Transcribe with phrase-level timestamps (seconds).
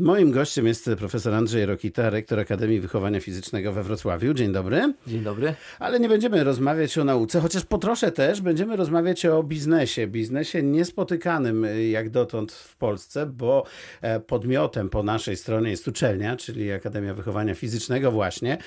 [0.00, 4.34] Moim gościem jest profesor Andrzej Rokita, rektor Akademii Wychowania Fizycznego we Wrocławiu.
[4.34, 4.94] Dzień dobry.
[5.06, 5.54] Dzień dobry.
[5.78, 10.06] Ale nie będziemy rozmawiać o nauce, chociaż po trosze też będziemy rozmawiać o biznesie.
[10.06, 13.64] Biznesie niespotykanym jak dotąd w Polsce, bo
[14.00, 18.58] e, podmiotem po naszej stronie jest uczelnia, czyli Akademia Wychowania Fizycznego właśnie.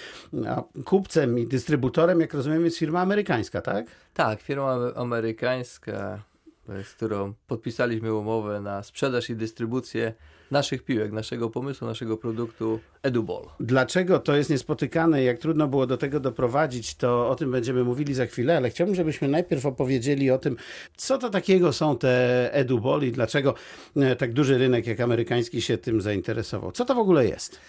[0.48, 3.86] A kupcem i dystrybutorem, jak rozumiem, jest firma amerykańska, tak?
[4.14, 6.24] Tak, firma amerykańska,
[6.68, 10.14] z którą podpisaliśmy umowę na sprzedaż i dystrybucję
[10.52, 13.44] naszych piłek, naszego pomysłu, naszego produktu EduBall.
[13.60, 17.84] Dlaczego to jest niespotykane i jak trudno było do tego doprowadzić, to o tym będziemy
[17.84, 20.56] mówili za chwilę, ale chciałbym, żebyśmy najpierw opowiedzieli o tym,
[20.98, 23.54] co to takiego są te EduBall i dlaczego
[23.96, 26.72] e, tak duży rynek jak amerykański się tym zainteresował.
[26.72, 27.60] Co to w ogóle jest?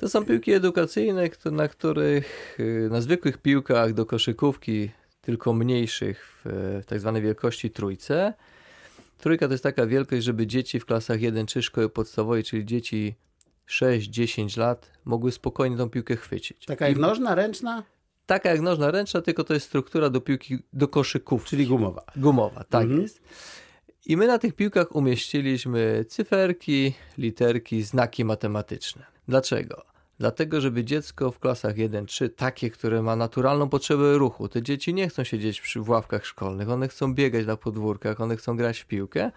[0.00, 4.90] To są piłki edukacyjne, na których y, na zwykłych piłkach do koszykówki,
[5.30, 8.34] tylko mniejszych w tak zwanej wielkości trójce,
[9.20, 13.14] Trójka to jest taka wielkość, żeby dzieci w klasach 1-3 szkoły podstawowej, czyli dzieci
[13.68, 16.66] 6-10 lat, mogły spokojnie tą piłkę chwycić.
[16.66, 17.82] Taka jak nożna, ręczna?
[18.26, 21.44] Taka jak nożna, ręczna, tylko to jest struktura do piłki, do koszyków.
[21.44, 22.04] Czyli gumowa.
[22.16, 23.02] Gumowa, tak mhm.
[23.02, 23.22] jest.
[24.06, 29.06] I my na tych piłkach umieściliśmy cyferki, literki, znaki matematyczne.
[29.28, 29.89] Dlaczego?
[30.20, 35.08] Dlatego, żeby dziecko w klasach 1-3, takie, które ma naturalną potrzebę ruchu, te dzieci nie
[35.08, 38.86] chcą siedzieć przy, w ławkach szkolnych, one chcą biegać na podwórkach, one chcą grać w
[38.86, 39.30] piłkę,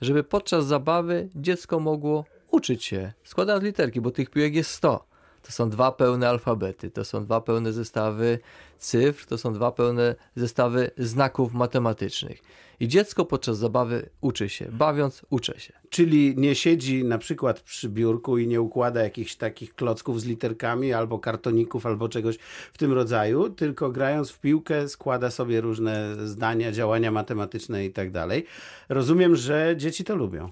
[0.00, 5.06] żeby podczas zabawy dziecko mogło uczyć się, składając literki, bo tych piłek jest 100.
[5.44, 8.38] To są dwa pełne alfabety, to są dwa pełne zestawy
[8.78, 12.42] cyfr, to są dwa pełne zestawy znaków matematycznych.
[12.80, 15.72] I dziecko podczas zabawy uczy się, bawiąc uczy się.
[15.90, 20.92] Czyli nie siedzi na przykład przy biurku i nie układa jakichś takich klocków z literkami
[20.92, 22.38] albo kartoników albo czegoś
[22.72, 28.10] w tym rodzaju, tylko grając w piłkę składa sobie różne zdania, działania matematyczne i tak
[28.10, 28.46] dalej.
[28.88, 30.48] Rozumiem, że dzieci to lubią.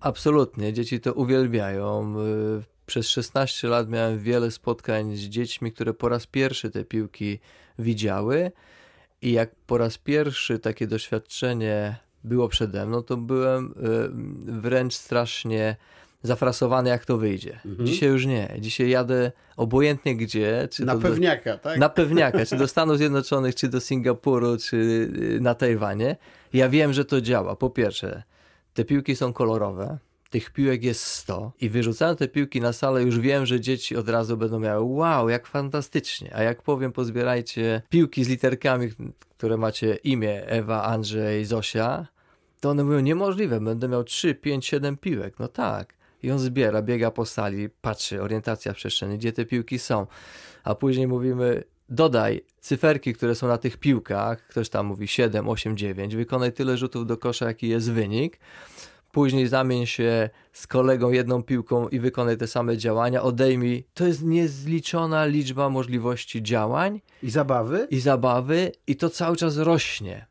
[0.00, 2.14] Absolutnie, dzieci to uwielbiają.
[2.90, 7.38] Przez 16 lat miałem wiele spotkań z dziećmi, które po raz pierwszy te piłki
[7.78, 8.52] widziały.
[9.22, 15.76] I jak po raz pierwszy takie doświadczenie było przede mną, to byłem y, wręcz strasznie
[16.22, 17.60] zafrasowany, jak to wyjdzie.
[17.64, 17.86] Mhm.
[17.86, 18.56] Dzisiaj już nie.
[18.58, 20.68] Dzisiaj jadę obojętnie gdzie.
[20.70, 21.78] Czy na pewniaka, do, tak?
[21.78, 26.16] Na pewniaka, czy do Stanów Zjednoczonych, czy do Singapuru, czy y, na Tajwanie.
[26.52, 27.56] Ja wiem, że to działa.
[27.56, 28.22] Po pierwsze,
[28.74, 29.98] te piłki są kolorowe
[30.30, 34.08] tych piłek jest 100 i wyrzucając te piłki na salę już wiem, że dzieci od
[34.08, 36.34] razu będą miały wow, jak fantastycznie.
[36.34, 38.88] A jak powiem, pozbierajcie piłki z literkami,
[39.38, 42.06] które macie imię Ewa, Andrzej, Zosia,
[42.60, 45.38] to one mówią niemożliwe, będę miał 3, 5, 7 piłek.
[45.38, 45.94] No tak.
[46.22, 50.06] I on zbiera, biega po sali, patrzy, orientacja przestrzeni, gdzie te piłki są.
[50.64, 55.76] A później mówimy, dodaj cyferki, które są na tych piłkach, ktoś tam mówi 7, 8,
[55.76, 58.38] 9, wykonaj tyle rzutów do kosza, jaki jest wynik
[59.12, 63.84] później zamień się z kolegą jedną piłką i wykonaj te same działania, odejmij.
[63.94, 67.00] To jest niezliczona liczba możliwości działań.
[67.22, 67.86] I zabawy?
[67.90, 70.26] I zabawy, i to cały czas rośnie.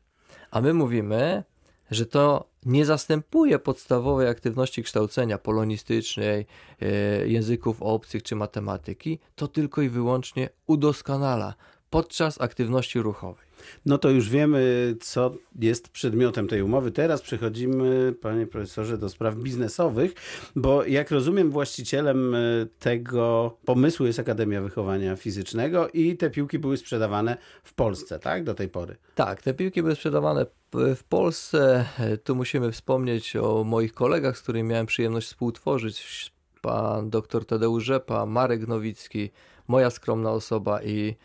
[0.50, 1.44] A my mówimy,
[1.90, 6.46] że to nie zastępuje podstawowej aktywności kształcenia polonistycznej,
[6.82, 6.86] e,
[7.28, 11.54] języków obcych czy matematyki, to tylko i wyłącznie udoskonala
[11.90, 13.49] podczas aktywności ruchowej.
[13.86, 16.90] No to już wiemy, co jest przedmiotem tej umowy.
[16.90, 20.14] Teraz przechodzimy, panie profesorze, do spraw biznesowych,
[20.56, 22.38] bo jak rozumiem, właścicielem e,
[22.78, 28.44] tego pomysłu jest Akademia Wychowania Fizycznego i te piłki były sprzedawane w Polsce, tak?
[28.44, 28.96] Do tej pory.
[29.14, 31.84] Tak, te piłki były sprzedawane w Polsce.
[32.24, 36.32] Tu musimy wspomnieć o moich kolegach, z którymi miałem przyjemność współtworzyć.
[36.60, 39.30] Pan dr Tadeusz Rzepa, Marek Nowicki,
[39.68, 41.16] moja skromna osoba i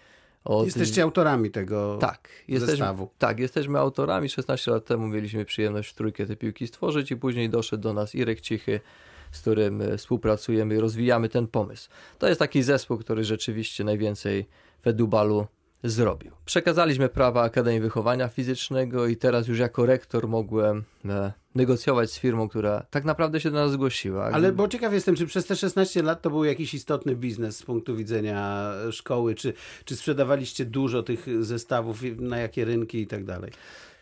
[0.66, 3.10] Jesteście autorami tego tak, jesteśmy, zestawu.
[3.18, 4.30] Tak, jesteśmy autorami.
[4.30, 8.16] 16 lat temu mieliśmy przyjemność w trójkę te piłki stworzyć i później doszedł do nas
[8.16, 8.80] Irek Cichy,
[9.32, 11.90] z którym e, współpracujemy i rozwijamy ten pomysł.
[12.20, 14.46] To jest taki zespół, który rzeczywiście najwięcej
[14.84, 15.48] w Edubalu
[15.90, 16.32] zrobił.
[16.46, 22.50] Przekazaliśmy prawa Akademii Wychowania Fizycznego i teraz już jako rektor mogłem e, negocjować z firmą,
[22.50, 24.26] która tak naprawdę się do nas zgłosiła.
[24.26, 27.64] Ale bo ciekaw jestem, czy przez te 16 lat to był jakiś istotny biznes z
[27.64, 29.54] punktu widzenia szkoły, czy,
[29.86, 33.52] czy sprzedawaliście dużo tych zestawów, na jakie rynki i tak dalej?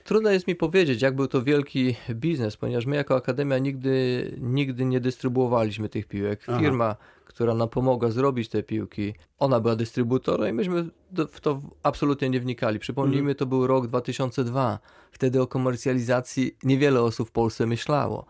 [0.04, 4.86] Trudno jest mi powiedzieć, jak był to wielki biznes, ponieważ my jako Akademia nigdy, nigdy
[4.86, 6.44] nie dystrybuowaliśmy tych piłek.
[6.60, 6.98] Firma, Aha.
[7.26, 10.90] która nam pomogła zrobić te piłki, ona była dystrybutorem i myśmy
[11.32, 12.80] w to absolutnie nie wnikali.
[12.80, 13.36] Przypomnijmy, mhm.
[13.36, 14.80] to był rok 2002.
[15.12, 18.26] Wtedy o komercjalizacji niewiele osób w Polsce myślało.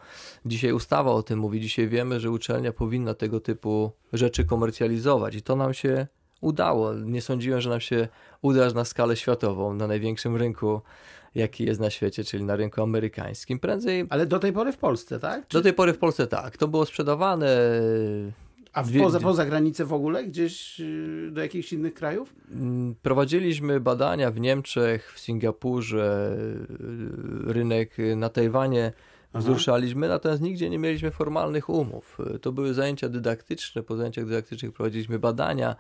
[0.46, 5.42] Dzisiaj ustawa o tym mówi, dzisiaj wiemy, że uczelnia powinna tego typu rzeczy komercjalizować i
[5.42, 6.08] to nam się
[6.44, 6.94] udało.
[6.94, 8.08] Nie sądziłem, że nam się
[8.42, 10.82] uda na skalę światową, na największym rynku,
[11.36, 13.60] jaki jest na świecie, czyli na rynku amerykańskim.
[13.60, 14.06] Prędzej.
[14.10, 15.48] Ale do tej pory w Polsce, tak?
[15.48, 15.58] Czy...
[15.58, 16.58] Do tej pory w Polsce tak.
[16.58, 17.58] To było sprzedawane.
[18.74, 20.24] A w, poza, poza granicę w ogóle?
[20.24, 22.34] Gdzieś y, do jakichś innych krajów?
[22.52, 26.38] Mm, prowadziliśmy badania w Niemczech, w Singapurze,
[27.50, 28.92] y, rynek na Tajwanie
[29.40, 32.18] wzruszaliśmy, natomiast nigdzie nie mieliśmy formalnych umów.
[32.42, 35.76] To były zajęcia dydaktyczne, po zajęciach dydaktycznych prowadziliśmy badania.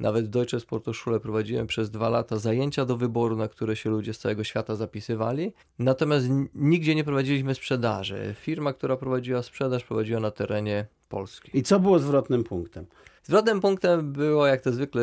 [0.00, 4.14] Nawet w Deutsche Sportoschule prowadziłem przez dwa lata zajęcia do wyboru, na które się ludzie
[4.14, 5.52] z całego świata zapisywali.
[5.78, 8.34] Natomiast nigdzie nie prowadziliśmy sprzedaży.
[8.38, 11.58] Firma, która prowadziła sprzedaż, prowadziła na terenie Polski.
[11.58, 12.86] I co było zwrotnym punktem?
[13.22, 15.02] Zwrotnym punktem było, jak to zwykle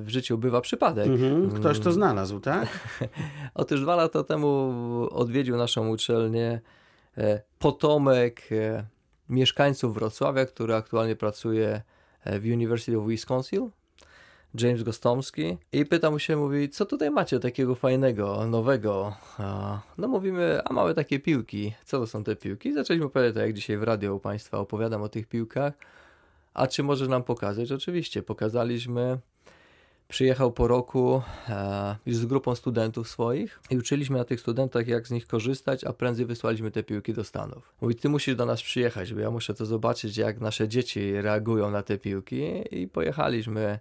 [0.00, 1.06] w życiu bywa, przypadek.
[1.06, 2.68] Mhm, ktoś to znalazł, tak?
[3.54, 4.72] Otóż dwa lata temu
[5.10, 6.60] odwiedził naszą uczelnię
[7.18, 8.84] E, potomek e,
[9.28, 11.82] mieszkańców Wrocławia, który aktualnie pracuje
[12.24, 13.70] e, w University of Wisconsin,
[14.60, 19.16] James Gostomski i pyta mu się, mówi, co tutaj macie takiego fajnego, nowego?
[19.98, 21.74] No mówimy, a mamy takie piłki.
[21.84, 22.74] Co to są te piłki?
[22.74, 25.74] Zaczęliśmy opowiadać, jak dzisiaj w radio u Państwa opowiadam o tych piłkach.
[26.54, 27.72] A czy może nam pokazać?
[27.72, 29.18] Oczywiście, pokazaliśmy
[30.08, 35.08] przyjechał po roku e, już z grupą studentów swoich i uczyliśmy na tych studentach, jak
[35.08, 37.74] z nich korzystać, a prędzej wysłaliśmy te piłki do Stanów.
[37.80, 41.70] Mówi, ty musisz do nas przyjechać, bo ja muszę to zobaczyć, jak nasze dzieci reagują
[41.70, 43.78] na te piłki i pojechaliśmy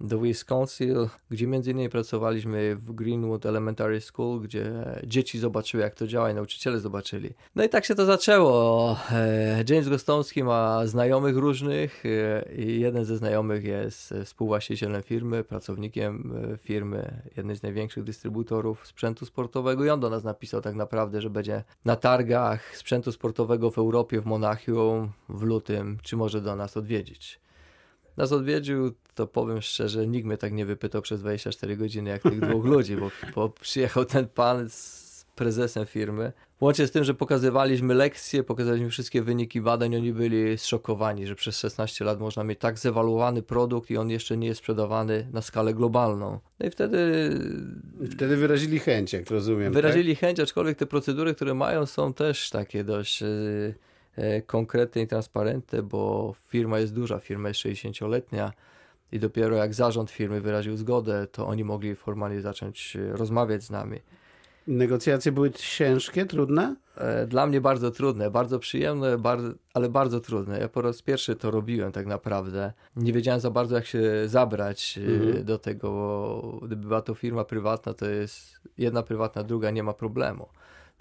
[0.00, 0.94] do Wisconsin,
[1.30, 4.72] gdzie między innymi pracowaliśmy w Greenwood Elementary School, gdzie
[5.04, 7.30] dzieci zobaczyły, jak to działa i nauczyciele zobaczyli.
[7.54, 8.96] No i tak się to zaczęło.
[9.12, 16.32] E, James Gostomski ma znajomych różnych e, i jeden ze znajomych jest współwłaścicielem firmy, pracownikiem
[16.52, 21.20] e, firmy, jednej z największych dystrybutorów sprzętu sportowego i on do nas napisał tak naprawdę,
[21.20, 26.56] że będzie na targach sprzętu sportowego w Europie, w Monachium w lutym, czy może do
[26.56, 27.41] nas odwiedzić
[28.16, 32.40] nas odwiedził, to powiem szczerze, nikt mnie tak nie wypytał przez 24 godziny jak tych
[32.40, 35.02] dwóch ludzi, bo, bo przyjechał ten pan z
[35.34, 36.32] prezesem firmy.
[36.60, 41.58] Łącznie z tym, że pokazywaliśmy lekcje, pokazaliśmy wszystkie wyniki badań, oni byli zszokowani, że przez
[41.58, 45.74] 16 lat można mieć tak zewaluowany produkt i on jeszcze nie jest sprzedawany na skalę
[45.74, 46.40] globalną.
[46.60, 47.30] No i wtedy...
[48.10, 49.72] Wtedy wyrazili chęć, jak rozumiem.
[49.72, 50.20] Wyrazili tak?
[50.20, 53.20] chęć, aczkolwiek te procedury, które mają są też takie dość...
[53.20, 53.91] Yy
[54.46, 58.52] konkretne i transparentne, bo firma jest duża, firma jest 60-letnia
[59.12, 63.70] i dopiero jak zarząd firmy wyraził zgodę, to oni mogli formalnie zacząć e, rozmawiać z
[63.70, 64.00] nami.
[64.66, 66.76] Negocjacje były ciężkie, trudne?
[66.96, 70.58] E, dla mnie bardzo trudne, bardzo przyjemne, bardzo, ale bardzo trudne.
[70.58, 72.72] Ja po raz pierwszy to robiłem tak naprawdę.
[72.96, 75.44] Nie wiedziałem za bardzo, jak się zabrać mhm.
[75.44, 79.92] do tego, bo gdyby była to firma prywatna, to jest jedna prywatna, druga nie ma
[79.92, 80.48] problemu.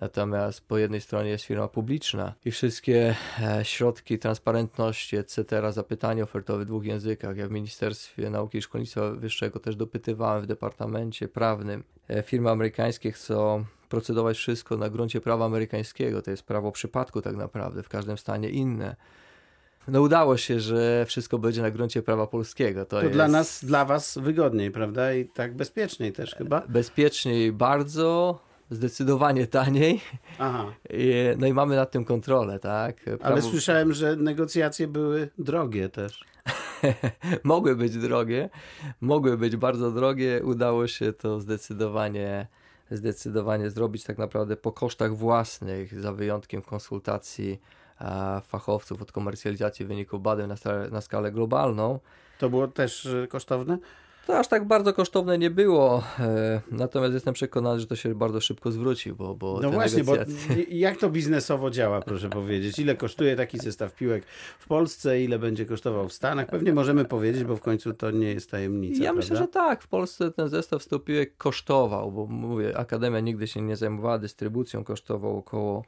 [0.02, 6.64] Natomiast po jednej stronie jest firma publiczna i wszystkie e, środki transparentności, etc., zapytania ofertowe
[6.64, 7.38] w dwóch językach.
[7.38, 11.84] Ja w Ministerstwie Nauki i Szkolnictwa Wyższego też dopytywałem w Departamencie Prawnym.
[12.10, 16.22] E, firmy amerykańskie chcą procedować wszystko na gruncie prawa amerykańskiego.
[16.22, 18.96] To jest prawo przypadku tak naprawdę, w każdym stanie inne.
[19.88, 22.86] No udało się, że wszystko będzie na gruncie prawa polskiego.
[22.86, 23.14] To, to jest...
[23.14, 25.14] dla nas, dla was wygodniej, prawda?
[25.14, 26.64] I tak bezpieczniej też chyba.
[26.70, 28.40] Bezpieczniej bardzo,
[28.72, 30.02] zdecydowanie taniej.
[30.40, 30.74] Aha.
[31.38, 32.96] No i mamy nad tym kontrolę, tak?
[33.04, 33.26] Prawo...
[33.26, 36.26] Ale słyszałem, że negocjacje były drogie też.
[37.44, 38.50] mogły być drogie,
[39.02, 40.42] mogły być bardzo drogie.
[40.44, 42.48] Udało się to zdecydowanie,
[42.92, 47.62] zdecydowanie zrobić tak naprawdę po kosztach własnych, za wyjątkiem konsultacji
[48.44, 50.56] fachowców od komercjalizacji wyników badań na,
[50.92, 52.00] na skalę globalną.
[52.40, 53.78] To było też e, kosztowne?
[54.28, 58.42] To aż tak bardzo kosztowne nie było, e, natomiast jestem przekonany, że to się bardzo
[58.42, 60.36] szybko zwróci, bo, bo No właśnie, negocjacje...
[60.56, 62.80] bo jak to biznesowo działa, proszę powiedzieć?
[62.80, 64.26] Ile kosztuje taki zestaw piłek
[64.60, 66.48] w Polsce, ile będzie kosztował w Stanach?
[66.48, 69.18] Pewnie możemy powiedzieć, bo w końcu to nie jest tajemnica, Ja prawda?
[69.18, 69.84] myślę, że tak.
[69.84, 74.84] W Polsce ten zestaw 100 piłek kosztował, bo mówię, Akademia nigdy się nie zajmowała dystrybucją,
[74.84, 75.84] kosztował około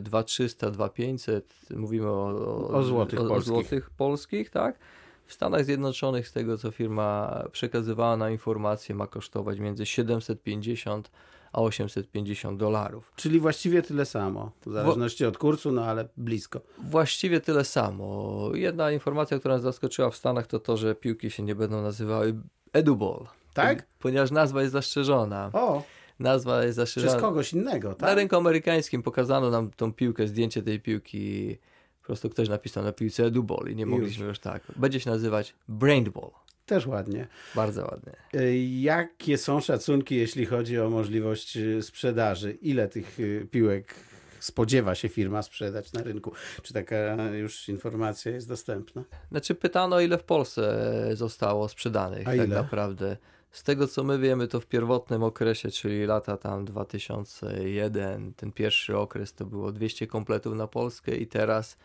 [0.00, 4.78] 2300, e, 2500, mówimy o, o, o złotych, o, o złotych polskich, tak?
[5.26, 11.10] W Stanach Zjednoczonych, z tego co firma przekazywała na informacje, ma kosztować między 750
[11.52, 13.12] a 850 dolarów.
[13.16, 16.60] Czyli właściwie tyle samo, w zależności od kursu, no ale blisko.
[16.78, 18.50] Właściwie tyle samo.
[18.54, 22.34] Jedna informacja, która nas zaskoczyła w Stanach, to to, że piłki się nie będą nazywały
[22.72, 23.26] Eduball.
[23.54, 23.86] Tak?
[23.98, 25.50] Ponieważ nazwa jest zastrzeżona.
[25.52, 25.82] O!
[26.18, 27.12] Nazwa jest zastrzeżona.
[27.12, 28.08] Przez kogoś innego, tak?
[28.08, 31.58] Na rynku amerykańskim pokazano nam tą piłkę, zdjęcie tej piłki
[32.06, 34.28] po prostu ktoś napisał na piłce eduball i nie mogliśmy już.
[34.28, 34.62] już tak.
[34.76, 36.30] Będzie się nazywać brainball.
[36.66, 37.26] Też ładnie.
[37.54, 38.12] Bardzo ładnie.
[38.34, 42.52] E, jakie są szacunki, jeśli chodzi o możliwość e, sprzedaży?
[42.52, 43.94] Ile tych e, piłek
[44.40, 46.32] spodziewa się firma sprzedać na rynku?
[46.62, 49.04] Czy taka już informacja jest dostępna?
[49.30, 50.82] Znaczy pytano, ile w Polsce
[51.12, 52.46] zostało sprzedanych A tak ile?
[52.46, 53.16] naprawdę.
[53.50, 58.96] Z tego co my wiemy, to w pierwotnym okresie, czyli lata tam 2001, ten pierwszy
[58.96, 61.76] okres to było 200 kompletów na Polskę i teraz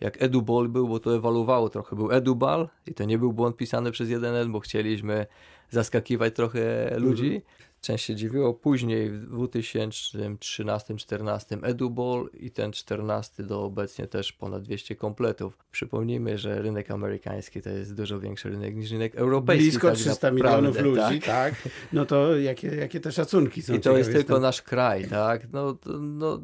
[0.00, 3.90] jak Eduball był, bo to ewaluowało trochę, był Edubal i to nie był błąd pisany
[3.90, 5.26] przez jeden N, bo chcieliśmy
[5.70, 7.42] zaskakiwać trochę ludzi.
[7.80, 8.54] Część się dziwiło.
[8.54, 15.58] Później w 2013-2014 Eduball i ten 14 do obecnie też ponad 200 kompletów.
[15.70, 19.64] Przypomnijmy, że rynek amerykański to jest dużo większy rynek niż rynek europejski.
[19.64, 21.24] Blisko tak 300 naprawdę, milionów ludzi, tak?
[21.24, 21.54] tak?
[21.92, 23.74] No to jakie, jakie te szacunki są?
[23.74, 25.52] I to jest tylko nasz kraj, tak?
[25.52, 26.40] No, no,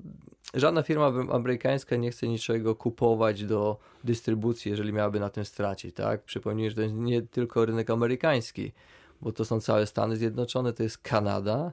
[0.54, 6.22] żadna firma amerykańska nie chce niczego kupować do dystrybucji, jeżeli miałaby na tym stracić, tak?
[6.22, 8.72] Przypomnij, że to jest nie tylko rynek amerykański,
[9.20, 11.72] bo to są całe Stany Zjednoczone, to jest Kanada.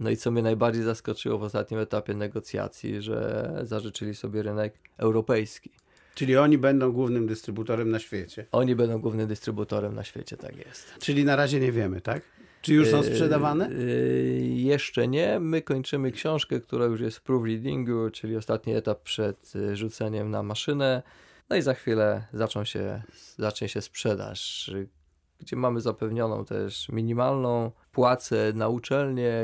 [0.00, 5.70] No i co mnie najbardziej zaskoczyło w ostatnim etapie negocjacji, że zażyczyli sobie rynek europejski.
[6.14, 8.46] Czyli oni będą głównym dystrybutorem na świecie.
[8.52, 10.94] Oni będą głównym dystrybutorem na świecie, tak jest.
[10.98, 12.22] Czyli na razie nie wiemy, tak?
[12.62, 13.68] Czy już są Yy, sprzedawane?
[13.70, 15.40] yy, jeszcze nie.
[15.40, 20.42] My kończymy książkę, która już jest w proofreadingu, czyli ostatni etap przed yy, rzuceniem na
[20.42, 21.02] maszynę.
[21.50, 23.02] No i za chwilę zaczną się,
[23.36, 24.70] zacznie się sprzedaż,
[25.40, 29.42] gdzie mamy zapewnioną też minimalną płacę na uczelnię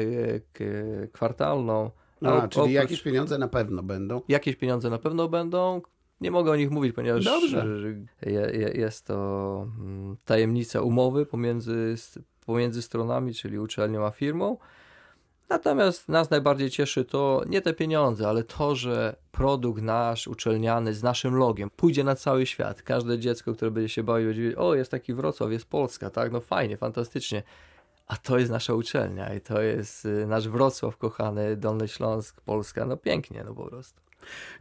[1.12, 1.90] kwartalną.
[2.22, 4.20] A, O- czyli oprócz- jakieś pieniądze na pewno będą.
[4.28, 5.82] Jakieś pieniądze na pewno będą.
[6.20, 7.66] Nie mogę o nich mówić, ponieważ Dobrze.
[8.74, 11.94] jest to mm, tajemnica umowy pomiędzy,
[12.46, 14.56] pomiędzy stronami, czyli uczelnią a firmą.
[15.48, 21.02] Natomiast nas najbardziej cieszy to nie te pieniądze, ale to, że produkt nasz, uczelniany, z
[21.02, 22.82] naszym logiem pójdzie na cały świat.
[22.82, 26.32] Każde dziecko, które będzie się bawiło, będzie wiedzieć, o jest taki Wrocław, jest Polska, tak?
[26.32, 27.42] No fajnie, fantastycznie.
[28.06, 32.86] A to jest nasza uczelnia i to jest y, nasz Wrocław kochany, Dolny Śląsk, Polska.
[32.86, 34.00] No pięknie, no po prostu.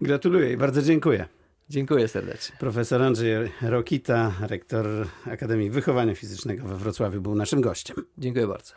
[0.02, 1.28] Gratuluję i bardzo dziękuję.
[1.74, 2.56] Dziękuję serdecznie.
[2.60, 4.86] Profesor Andrzej Rokita, rektor
[5.26, 7.96] Akademii Wychowania Fizycznego we Wrocławiu, był naszym gościem.
[8.18, 8.72] Dziękuję bardzo.